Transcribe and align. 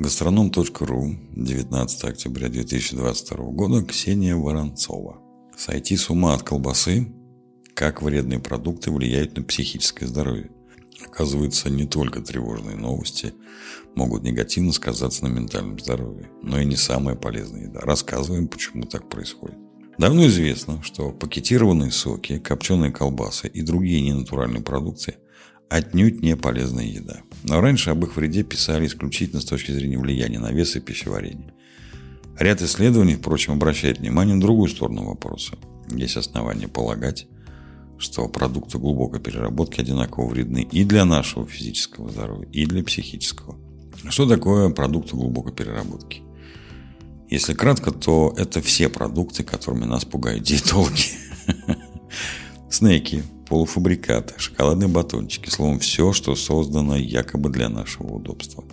Гастроном.ру, 0.00 1.14
19 1.36 2.04
октября 2.04 2.48
2022 2.48 3.36
года, 3.50 3.84
Ксения 3.84 4.34
Воронцова. 4.34 5.20
Сойти 5.54 5.94
с 5.94 6.08
ума 6.08 6.32
от 6.32 6.42
колбасы, 6.42 7.12
как 7.74 8.00
вредные 8.00 8.40
продукты 8.40 8.90
влияют 8.90 9.36
на 9.36 9.42
психическое 9.42 10.06
здоровье. 10.06 10.50
Оказывается, 11.04 11.68
не 11.68 11.86
только 11.86 12.22
тревожные 12.22 12.78
новости 12.78 13.34
могут 13.94 14.22
негативно 14.22 14.72
сказаться 14.72 15.24
на 15.24 15.28
ментальном 15.28 15.78
здоровье, 15.78 16.30
но 16.42 16.58
и 16.58 16.64
не 16.64 16.76
самая 16.76 17.14
полезная 17.14 17.64
еда. 17.64 17.80
Рассказываем, 17.80 18.48
почему 18.48 18.84
так 18.84 19.06
происходит. 19.10 19.58
Давно 19.98 20.26
известно, 20.28 20.82
что 20.82 21.12
пакетированные 21.12 21.90
соки, 21.90 22.38
копченые 22.38 22.90
колбасы 22.90 23.48
и 23.48 23.60
другие 23.60 24.00
ненатуральные 24.00 24.62
продукты 24.62 25.16
отнюдь 25.70 26.20
не 26.20 26.36
полезная 26.36 26.84
еда. 26.84 27.20
Но 27.44 27.60
раньше 27.60 27.90
об 27.90 28.04
их 28.04 28.16
вреде 28.16 28.42
писали 28.42 28.86
исключительно 28.86 29.40
с 29.40 29.46
точки 29.46 29.70
зрения 29.70 29.98
влияния 29.98 30.38
на 30.38 30.52
вес 30.52 30.76
и 30.76 30.80
пищеварение. 30.80 31.54
Ряд 32.38 32.60
исследований, 32.60 33.14
впрочем, 33.14 33.54
обращает 33.54 33.98
внимание 33.98 34.34
на 34.34 34.40
другую 34.40 34.68
сторону 34.68 35.04
вопроса. 35.04 35.56
Есть 35.90 36.16
основания 36.16 36.68
полагать, 36.68 37.26
что 37.98 38.28
продукты 38.28 38.78
глубокой 38.78 39.20
переработки 39.20 39.80
одинаково 39.80 40.28
вредны 40.28 40.66
и 40.70 40.84
для 40.84 41.04
нашего 41.04 41.46
физического 41.46 42.10
здоровья, 42.10 42.48
и 42.50 42.66
для 42.66 42.82
психического. 42.82 43.56
Что 44.08 44.26
такое 44.26 44.70
продукты 44.70 45.16
глубокой 45.16 45.52
переработки? 45.52 46.22
Если 47.28 47.54
кратко, 47.54 47.92
то 47.92 48.34
это 48.36 48.60
все 48.60 48.88
продукты, 48.88 49.44
которыми 49.44 49.84
нас 49.84 50.04
пугают 50.04 50.42
диетологи. 50.42 51.10
Снеки, 52.70 53.22
полуфабрикаты, 53.50 54.34
шоколадные 54.38 54.88
батончики, 54.88 55.50
словом, 55.50 55.80
все, 55.80 56.12
что 56.12 56.36
создано 56.36 56.96
якобы 56.96 57.50
для 57.50 57.68
нашего 57.68 58.14
удобства. 58.14 58.64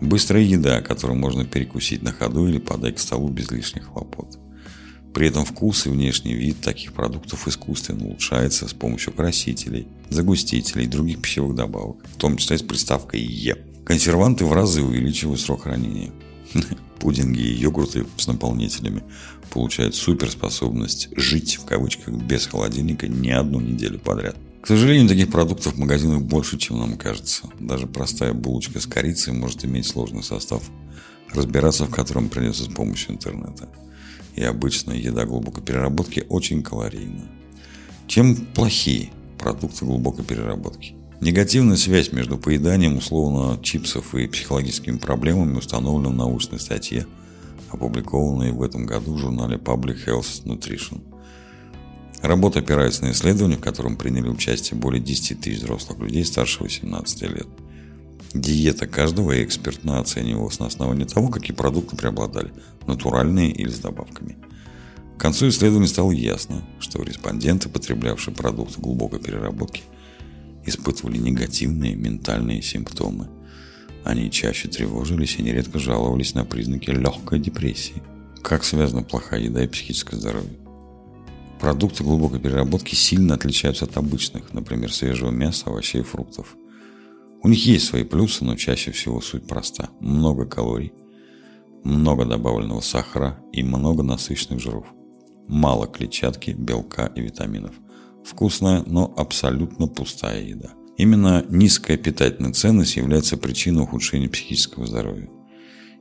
Быстрая 0.00 0.42
еда, 0.42 0.80
которую 0.80 1.18
можно 1.18 1.44
перекусить 1.44 2.02
на 2.02 2.10
ходу 2.10 2.48
или 2.48 2.58
подать 2.58 2.96
к 2.96 2.98
столу 2.98 3.28
без 3.28 3.50
лишних 3.50 3.84
хлопот. 3.92 4.38
При 5.12 5.28
этом 5.28 5.44
вкус 5.44 5.86
и 5.86 5.90
внешний 5.90 6.32
вид 6.32 6.62
таких 6.62 6.94
продуктов 6.94 7.46
искусственно 7.46 8.06
улучшается 8.06 8.66
с 8.66 8.72
помощью 8.72 9.12
красителей, 9.12 9.86
загустителей 10.08 10.86
и 10.86 10.88
других 10.88 11.20
пищевых 11.20 11.54
добавок, 11.54 11.98
в 12.14 12.16
том 12.16 12.38
числе 12.38 12.56
с 12.56 12.62
приставкой 12.62 13.20
«Е». 13.20 13.58
Консерванты 13.84 14.46
в 14.46 14.54
разы 14.54 14.82
увеличивают 14.82 15.38
срок 15.38 15.64
хранения. 15.64 16.12
Пудинги 16.98 17.40
и 17.40 17.54
йогурты 17.54 18.06
с 18.16 18.26
наполнителями 18.26 19.02
получают 19.50 19.94
суперспособность 19.94 21.08
жить, 21.16 21.56
в 21.56 21.64
кавычках, 21.64 22.14
без 22.14 22.46
холодильника 22.46 23.08
не 23.08 23.30
одну 23.30 23.60
неделю 23.60 23.98
подряд. 23.98 24.36
К 24.62 24.68
сожалению, 24.68 25.08
таких 25.08 25.30
продуктов 25.30 25.74
в 25.74 25.78
магазинах 25.78 26.22
больше, 26.22 26.56
чем 26.56 26.78
нам 26.78 26.96
кажется. 26.96 27.48
Даже 27.58 27.88
простая 27.88 28.32
булочка 28.32 28.80
с 28.80 28.86
корицей 28.86 29.32
может 29.32 29.64
иметь 29.64 29.86
сложный 29.86 30.22
состав, 30.22 30.62
разбираться 31.32 31.86
в 31.86 31.90
котором 31.90 32.28
придется 32.28 32.64
с 32.64 32.68
помощью 32.68 33.12
интернета. 33.12 33.68
И 34.36 34.42
обычная 34.42 34.96
еда 34.96 35.24
глубокой 35.24 35.64
переработки 35.64 36.24
очень 36.28 36.62
калорийна. 36.62 37.28
Чем 38.06 38.36
плохие 38.36 39.10
продукты 39.36 39.84
глубокой 39.84 40.24
переработки? 40.24 40.94
Негативная 41.22 41.76
связь 41.76 42.10
между 42.10 42.36
поеданием 42.36 42.96
условно 42.96 43.56
чипсов 43.62 44.12
и 44.16 44.26
психологическими 44.26 44.98
проблемами 44.98 45.56
установлена 45.56 46.10
в 46.10 46.16
научной 46.16 46.58
статье– 46.58 47.06
опубликованные 47.70 48.50
в 48.50 48.60
этом 48.60 48.86
году 48.86 49.14
в 49.14 49.18
журнале 49.18 49.56
Public 49.56 50.04
Health 50.04 50.42
Nutrition. 50.44 51.00
Работа 52.22 52.58
опирается 52.58 53.04
на 53.04 53.12
исследование, 53.12 53.56
в 53.56 53.60
котором 53.60 53.94
приняли 53.94 54.28
участие 54.28 54.80
более 54.80 55.00
10 55.00 55.40
тысяч 55.40 55.58
взрослых 55.58 56.00
людей 56.00 56.24
старше 56.24 56.64
18 56.64 57.22
лет. 57.22 57.46
Диета 58.34 58.88
каждого 58.88 59.44
экспертно 59.44 60.00
оценивалась 60.00 60.58
на 60.58 60.66
основании 60.66 61.04
того, 61.04 61.28
какие 61.28 61.54
продукты 61.54 61.94
преобладали– 61.94 62.50
натуральные 62.88 63.52
или 63.52 63.70
с 63.70 63.78
добавками. 63.78 64.38
К 65.16 65.20
концу 65.20 65.50
исследования 65.50 65.86
стало 65.86 66.10
ясно, 66.10 66.64
что 66.80 67.00
респонденты, 67.00 67.68
потреблявшие 67.68 68.34
продукты 68.34 68.80
глубокой 68.80 69.20
переработки, 69.20 69.82
испытывали 70.64 71.18
негативные 71.18 71.94
ментальные 71.94 72.62
симптомы– 72.62 73.28
они 74.04 74.30
чаще 74.30 74.68
тревожились 74.68 75.36
и 75.38 75.42
нередко 75.42 75.78
жаловались 75.78 76.34
на 76.34 76.44
признаки 76.44 76.90
легкой 76.90 77.38
депрессии. 77.38 78.02
Как 78.42 78.64
связана 78.64 79.02
плохая 79.02 79.40
еда 79.40 79.62
и 79.62 79.68
психическое 79.68 80.16
здоровье? 80.16 80.58
Продукты 81.60 82.02
глубокой 82.02 82.40
переработки 82.40 82.96
сильно 82.96 83.34
отличаются 83.34 83.84
от 83.84 83.96
обычных, 83.96 84.52
например, 84.52 84.92
свежего 84.92 85.30
мяса, 85.30 85.66
овощей 85.66 86.00
и 86.00 86.04
фруктов. 86.04 86.56
У 87.44 87.48
них 87.48 87.64
есть 87.64 87.86
свои 87.86 88.02
плюсы, 88.02 88.44
но 88.44 88.56
чаще 88.56 88.90
всего 88.90 89.20
суть 89.20 89.46
проста. 89.46 89.90
Много 90.00 90.46
калорий, 90.46 90.92
много 91.84 92.24
добавленного 92.24 92.80
сахара 92.80 93.38
и 93.52 93.62
много 93.62 94.02
насыщенных 94.02 94.60
жиров. 94.60 94.86
Мало 95.46 95.86
клетчатки, 95.86 96.50
белка 96.50 97.06
и 97.14 97.20
витаминов. 97.20 97.74
Вкусная, 98.24 98.82
но 98.86 99.12
абсолютно 99.16 99.86
пустая 99.86 100.42
еда– 100.42 100.70
Именно 100.96 101.44
низкая 101.48 101.96
питательная 101.96 102.52
ценность 102.52 102.96
является 102.96 103.36
причиной 103.36 103.84
ухудшения 103.84 104.28
психического 104.28 104.86
здоровья. 104.86 105.28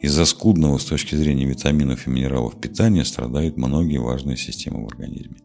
Из-за 0.00 0.24
скудного 0.24 0.78
с 0.78 0.84
точки 0.84 1.14
зрения 1.14 1.46
витаминов 1.46 2.06
и 2.06 2.10
минералов 2.10 2.60
питания 2.60 3.04
страдают 3.04 3.56
многие 3.56 3.98
важные 3.98 4.36
системы 4.36 4.84
в 4.84 4.88
организме. 4.88 5.36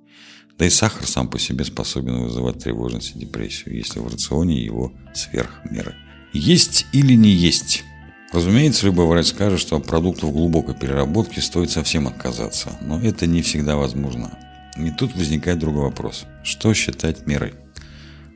Да 0.58 0.66
и 0.66 0.70
сахар 0.70 1.08
сам 1.08 1.28
по 1.28 1.40
себе 1.40 1.66
способен 1.66 2.22
вызывать 2.22 2.60
тревожность 2.60 3.16
и 3.16 3.20
депрессию, 3.20 3.76
если 3.76 4.00
в 4.00 4.08
рационе 4.08 4.64
его 4.64 4.94
сверх 5.14 5.62
меры. 5.70 5.96
Есть 6.34 6.86
или 6.94 7.16
не 7.16 7.32
есть? 7.32 7.84
Разумеется, 8.32 8.86
любой 8.86 9.08
врач 9.08 9.28
скажет, 9.28 9.60
что 9.60 9.76
от 9.76 9.86
продуктов 9.86 10.32
глубокой 10.32 10.76
переработки 10.76 11.40
стоит 11.40 11.72
совсем 11.72 12.08
отказаться, 12.08 12.78
но 12.82 13.02
это 13.02 13.26
не 13.26 13.42
всегда 13.42 13.76
возможно. 13.76 14.38
И 14.78 14.92
тут 14.92 15.16
возникает 15.16 15.60
другой 15.60 15.84
вопрос. 15.84 16.26
Что 16.44 16.74
считать 16.74 17.28
мерой? 17.28 17.54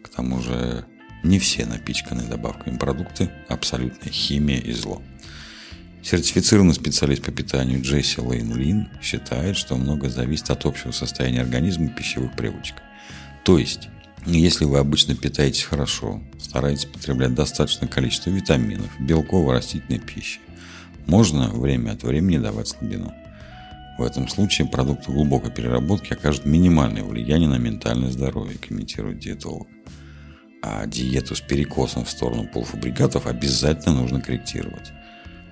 К 0.04 0.10
тому 0.10 0.42
же 0.42 0.86
не 1.24 1.40
все 1.40 1.66
напичканные 1.66 2.28
добавками 2.28 2.78
продукты– 2.78 3.30
абсолютная 3.50 4.12
химия 4.12 4.60
и 4.60 4.72
зло. 4.74 5.02
Сертифицированный 6.04 6.76
специалист 6.76 7.24
по 7.24 7.32
питанию 7.32 7.82
Джесси 7.82 8.22
Лейн 8.22 8.56
Лин 8.56 8.90
считает, 9.02 9.58
что 9.58 9.76
многое 9.76 10.12
зависит 10.12 10.52
от 10.52 10.66
общего 10.66 10.92
состояния 10.92 11.42
организма 11.42 11.88
и 11.88 11.90
пищевых 11.90 12.36
привычек. 12.36 12.76
То 13.44 13.58
есть, 13.58 13.90
если 14.28 14.66
вы 14.66 14.78
обычно 14.78 15.16
питаетесь 15.16 15.64
хорошо, 15.64 16.22
стараетесь 16.40 16.86
потреблять 16.86 17.34
достаточное 17.34 17.90
количество 17.90 18.30
витаминов, 18.30 18.92
белков 19.00 19.50
и 19.50 19.52
растительной 19.52 20.00
пищи, 20.00 20.40
можно 21.08 21.50
время 21.50 21.92
от 21.92 22.04
времени 22.04 22.38
давать 22.38 22.68
слабину. 22.68 23.12
В 23.98 24.04
этом 24.04 24.28
случае 24.28 24.68
продукты 24.68 25.12
глубокой 25.12 25.52
переработки 25.52 26.14
окажут 26.14 26.46
минимальное 26.46 27.04
влияние 27.04 27.48
на 27.48 27.58
ментальное 27.58 28.12
здоровье, 28.12 28.58
комментирует 28.58 29.20
диетолог 29.20 29.68
а 30.68 30.88
диету 30.88 31.36
с 31.36 31.42
перекосом 31.42 32.06
в 32.06 32.10
сторону 32.10 32.48
полуфабрикатов 32.48 33.28
обязательно 33.28 34.02
нужно 34.02 34.20
корректировать. 34.20 34.92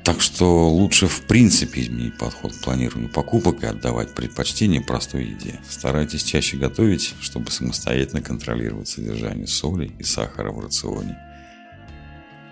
Так 0.03 0.21
что 0.21 0.67
лучше 0.69 1.07
в 1.07 1.27
принципе 1.27 1.81
изменить 1.81 2.17
подход 2.17 2.51
к 2.51 2.63
планированию 2.63 3.11
покупок 3.11 3.63
и 3.63 3.67
отдавать 3.67 4.15
предпочтение 4.15 4.81
простой 4.81 5.25
еде. 5.25 5.59
Старайтесь 5.69 6.23
чаще 6.23 6.57
готовить, 6.57 7.13
чтобы 7.21 7.51
самостоятельно 7.51 8.21
контролировать 8.21 8.87
содержание 8.87 9.45
соли 9.45 9.91
и 9.99 10.03
сахара 10.03 10.51
в 10.51 10.59
рационе. 10.59 11.15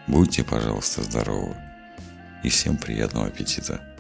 Будьте, 0.08 0.44
пожалуйста, 0.44 1.02
здоровы. 1.02 1.56
И 2.44 2.50
всем 2.50 2.78
приятного 2.78 3.28
аппетита. 3.28 3.91